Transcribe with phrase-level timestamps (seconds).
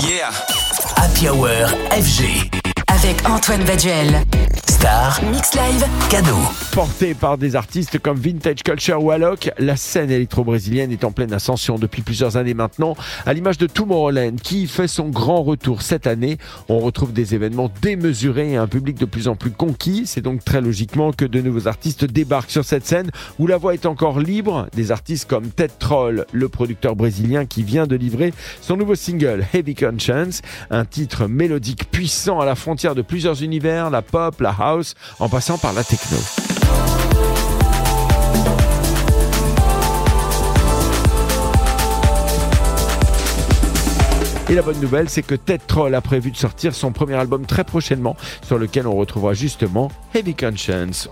[0.00, 0.30] Yeah.
[0.96, 1.48] Happy Hour
[1.90, 2.50] FG.
[2.88, 4.22] Avec Antoine Baduel.
[4.68, 5.84] Star, Mix Live.
[6.08, 6.36] cadeau.
[6.72, 11.32] Portée par des artistes comme Vintage Culture ou Alok, la scène électro-brésilienne est en pleine
[11.32, 12.94] ascension depuis plusieurs années maintenant.
[13.26, 17.70] À l'image de Tomorrowland, qui fait son grand retour cette année, on retrouve des événements
[17.82, 20.04] démesurés et un public de plus en plus conquis.
[20.06, 23.74] C'est donc très logiquement que de nouveaux artistes débarquent sur cette scène où la voix
[23.74, 24.68] est encore libre.
[24.74, 29.44] Des artistes comme Ted Troll, le producteur brésilien qui vient de livrer son nouveau single
[29.52, 34.54] Heavy Conscience, un titre mélodique puissant à la frontière de plusieurs univers, la pop, la
[34.58, 36.18] house, en passant par la techno.
[44.50, 47.44] Et la bonne nouvelle, c'est que Ted Troll a prévu de sortir son premier album
[47.44, 51.06] très prochainement, sur lequel on retrouvera justement Heavy Conscience.